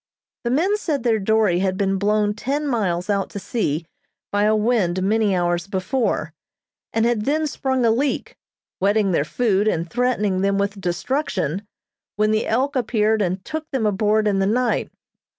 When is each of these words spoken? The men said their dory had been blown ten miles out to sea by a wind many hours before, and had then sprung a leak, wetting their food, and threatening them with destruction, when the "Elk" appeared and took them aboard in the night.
The 0.43 0.49
men 0.49 0.77
said 0.77 1.03
their 1.03 1.19
dory 1.19 1.59
had 1.59 1.77
been 1.77 1.99
blown 1.99 2.33
ten 2.33 2.65
miles 2.65 3.07
out 3.07 3.29
to 3.29 3.39
sea 3.39 3.85
by 4.31 4.45
a 4.45 4.55
wind 4.55 5.03
many 5.03 5.35
hours 5.35 5.67
before, 5.67 6.33
and 6.91 7.05
had 7.05 7.25
then 7.25 7.45
sprung 7.45 7.85
a 7.85 7.91
leak, 7.91 8.35
wetting 8.79 9.11
their 9.11 9.23
food, 9.23 9.67
and 9.67 9.87
threatening 9.87 10.41
them 10.41 10.57
with 10.57 10.81
destruction, 10.81 11.67
when 12.15 12.31
the 12.31 12.47
"Elk" 12.47 12.75
appeared 12.75 13.21
and 13.21 13.45
took 13.45 13.69
them 13.69 13.85
aboard 13.85 14.27
in 14.27 14.39
the 14.39 14.47
night. 14.47 14.89